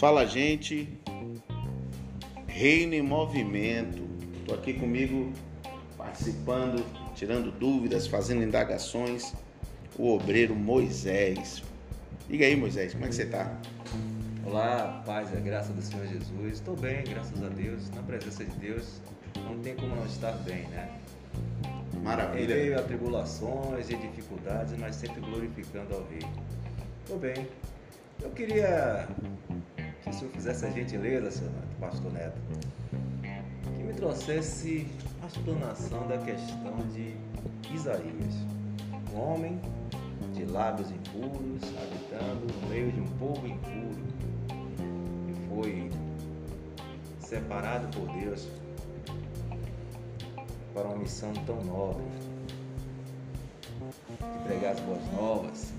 [0.00, 0.98] Fala, gente.
[2.46, 4.02] Reino em movimento.
[4.38, 5.30] Estou aqui comigo
[5.94, 6.82] participando,
[7.14, 9.34] tirando dúvidas, fazendo indagações.
[9.98, 11.62] O obreiro Moisés.
[12.30, 13.54] Diga aí, Moisés, como é que você está?
[14.46, 16.54] Olá, paz e a graça do Senhor Jesus.
[16.54, 17.90] Estou bem, graças a Deus.
[17.90, 19.02] Na presença de Deus,
[19.36, 20.98] não tem como não estar bem, né?
[22.02, 22.54] Maravilha.
[22.54, 26.26] Em meio a tribulações e dificuldades, mas sempre glorificando ao Rei.
[27.04, 27.46] Estou bem.
[28.22, 29.06] Eu queria
[30.10, 32.40] que o senhor fizesse a gentileza, senhor pastor Neto,
[33.76, 34.88] que me trouxesse
[35.22, 37.14] a explanação da questão de
[37.72, 38.34] Isaías,
[39.14, 39.60] um homem
[40.34, 44.02] de lábios impuros, habitando no meio de um povo impuro,
[45.26, 45.90] que foi
[47.20, 48.48] separado por Deus
[50.74, 52.04] para uma missão tão nobre,
[54.08, 55.72] de pregar as boas novas,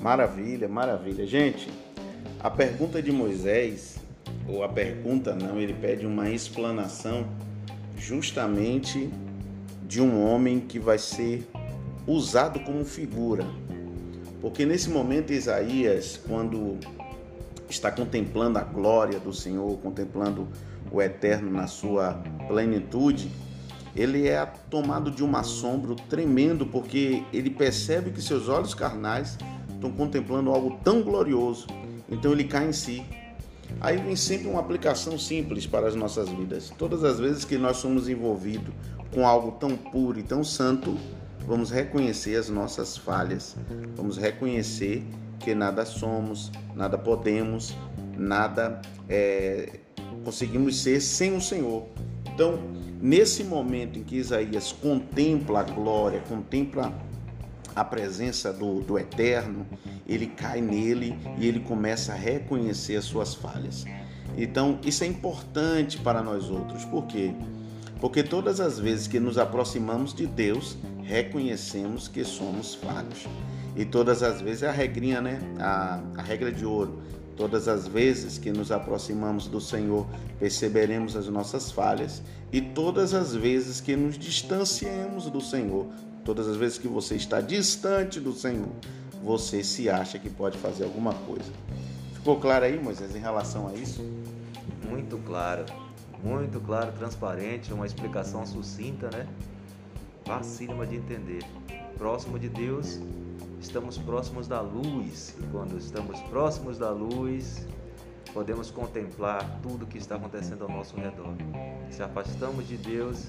[0.00, 1.26] Maravilha, maravilha.
[1.26, 1.68] Gente,
[2.38, 3.98] a pergunta de Moisés,
[4.46, 7.26] ou a pergunta não, ele pede uma explanação
[7.96, 9.10] justamente
[9.82, 11.48] de um homem que vai ser
[12.06, 13.44] usado como figura.
[14.40, 16.78] Porque nesse momento Isaías, quando
[17.68, 20.46] está contemplando a glória do Senhor, contemplando
[20.92, 23.28] o eterno na sua plenitude,
[23.96, 29.36] ele é tomado de um assombro tremendo, porque ele percebe que seus olhos carnais
[29.78, 31.66] estão contemplando algo tão glorioso,
[32.10, 33.04] então ele cai em si.
[33.80, 36.72] Aí vem sempre uma aplicação simples para as nossas vidas.
[36.76, 38.74] Todas as vezes que nós somos envolvidos
[39.12, 40.96] com algo tão puro e tão santo,
[41.46, 43.56] vamos reconhecer as nossas falhas,
[43.94, 45.04] vamos reconhecer
[45.38, 47.74] que nada somos, nada podemos,
[48.16, 49.78] nada é,
[50.24, 51.86] conseguimos ser sem o Senhor.
[52.34, 52.58] Então,
[53.00, 56.92] nesse momento em que Isaías contempla a glória, contempla
[57.74, 59.66] a presença do, do Eterno,
[60.06, 63.84] ele cai nele e ele começa a reconhecer as suas falhas.
[64.36, 66.84] Então, isso é importante para nós outros.
[66.84, 67.32] Por quê?
[68.00, 73.26] Porque todas as vezes que nos aproximamos de Deus, reconhecemos que somos falhos.
[73.74, 75.40] E todas as vezes é a regrinha, né?
[75.58, 77.00] A, a regra de ouro.
[77.36, 80.06] Todas as vezes que nos aproximamos do Senhor,
[80.40, 82.20] perceberemos as nossas falhas,
[82.52, 85.86] e todas as vezes que nos distanciemos do Senhor,
[86.28, 88.68] Todas as vezes que você está distante do Senhor,
[89.24, 91.50] você se acha que pode fazer alguma coisa.
[92.12, 94.02] Ficou claro aí, Moisés, em relação a isso?
[94.86, 95.64] Muito claro,
[96.22, 99.26] muito claro, transparente, uma explicação sucinta, né?
[100.26, 101.42] Facílima de entender.
[101.96, 103.00] Próximo de Deus,
[103.58, 105.34] estamos próximos da luz.
[105.40, 107.66] E quando estamos próximos da luz,
[108.34, 111.32] podemos contemplar tudo que está acontecendo ao nosso redor.
[111.90, 113.28] Se afastamos de Deus,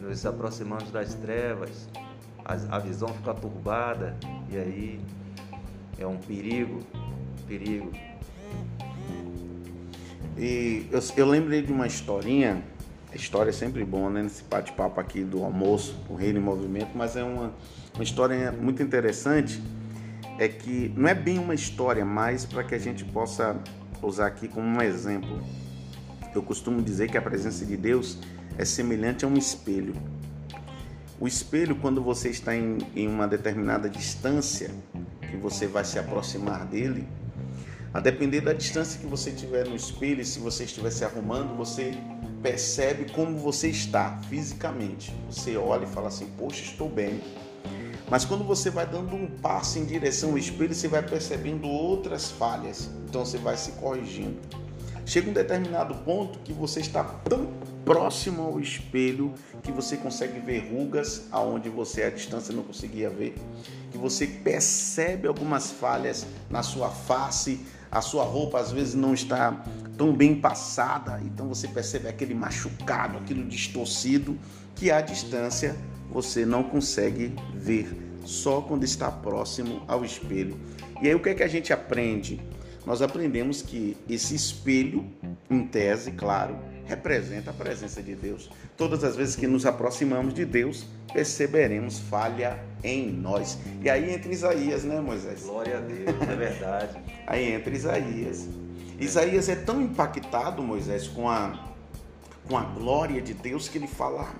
[0.00, 1.88] nos aproximamos das trevas,
[2.44, 4.16] a, visão fica turbada
[4.50, 5.00] e aí
[5.98, 6.80] é um perigo,
[7.46, 7.90] perigo.
[10.38, 12.62] E eu, eu lembrei de uma historinha,
[13.12, 14.22] a história é sempre bom, né?
[14.22, 17.52] Nesse bate-papo aqui do almoço, o reino em movimento, mas é uma,
[17.94, 19.60] uma história muito interessante.
[20.38, 23.56] É que não é bem uma história, mas para que a gente possa
[24.02, 25.40] usar aqui como um exemplo.
[26.34, 28.18] Eu costumo dizer que a presença de Deus
[28.58, 29.94] é semelhante a um espelho.
[31.18, 34.70] O espelho, quando você está em, em uma determinada distância,
[35.30, 37.06] que você vai se aproximar dele,
[37.92, 41.92] a depender da distância que você tiver no espelho, se você estiver se arrumando, você
[42.42, 45.14] percebe como você está fisicamente.
[45.30, 47.22] Você olha e fala assim: Poxa, estou bem.
[48.10, 52.30] Mas quando você vai dando um passo em direção ao espelho, você vai percebendo outras
[52.30, 52.90] falhas.
[53.08, 54.38] Então você vai se corrigindo.
[55.04, 57.48] Chega um determinado ponto que você está tão
[57.86, 59.32] próximo ao espelho
[59.62, 63.36] que você consegue ver rugas aonde você à distância não conseguia ver,
[63.92, 69.64] que você percebe algumas falhas na sua face, a sua roupa às vezes não está
[69.96, 74.36] tão bem passada, então você percebe aquele machucado, aquilo distorcido
[74.74, 75.76] que à distância
[76.10, 80.58] você não consegue ver, só quando está próximo ao espelho.
[81.00, 82.40] E aí o que é que a gente aprende?
[82.86, 85.04] Nós aprendemos que esse espelho,
[85.50, 88.48] em tese, claro, representa a presença de Deus.
[88.76, 93.58] Todas as vezes que nos aproximamos de Deus, perceberemos falha em nós.
[93.82, 95.42] E aí entra Isaías, né, Moisés?
[95.42, 96.96] Glória a Deus, é verdade.
[97.26, 98.48] aí entra Isaías.
[99.00, 101.74] Isaías é tão impactado, Moisés, com a,
[102.48, 104.32] com a glória de Deus que ele fala: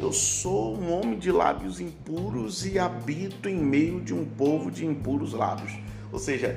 [0.00, 4.84] Eu sou um homem de lábios impuros e habito em meio de um povo de
[4.84, 5.72] impuros lábios.
[6.14, 6.56] Ou seja,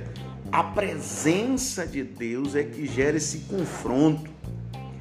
[0.51, 4.29] a presença de Deus é que gera esse confronto.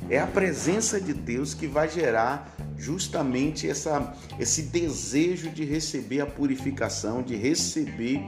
[0.08, 6.26] É a presença de Deus que vai gerar justamente essa, esse desejo de receber a
[6.26, 8.24] purificação, de receber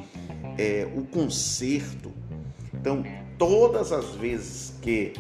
[0.59, 2.13] é, o conserto.
[2.75, 3.03] Então,
[3.39, 5.15] todas as vezes que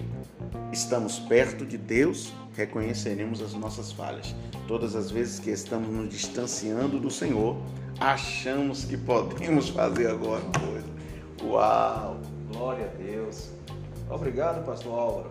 [0.70, 4.34] estamos perto de Deus, reconheceremos as nossas falhas.
[4.66, 7.56] Todas as vezes que estamos nos distanciando do Senhor,
[7.98, 10.77] achamos que podemos fazer coisa.
[11.42, 12.16] Uau!
[12.52, 13.50] Glória a Deus.
[14.10, 15.30] Obrigado, pastor Álvaro.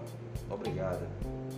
[0.50, 1.06] Obrigado.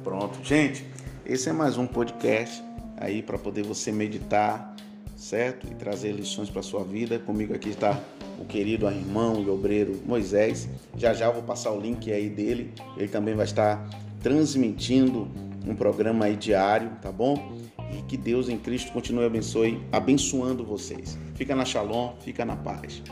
[0.04, 0.86] Pronto, gente.
[1.26, 2.64] Esse é mais um podcast
[2.98, 4.76] aí para poder você meditar,
[5.16, 5.68] certo?
[5.70, 7.20] E trazer lições para sua vida.
[7.20, 8.00] Comigo aqui está
[8.40, 10.68] o querido irmão e obreiro Moisés.
[10.98, 12.74] Já já vou passar o link aí dele.
[12.98, 13.88] Ele também vai estar
[14.22, 15.28] transmitindo
[15.68, 17.54] um programa aí diário, tá bom?
[17.92, 21.18] E que Deus em Cristo continue abençoe, abençoando vocês.
[21.36, 23.04] Fica na Shalom, fica na paz.